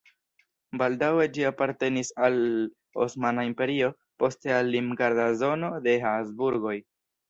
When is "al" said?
2.29-2.39, 4.59-4.75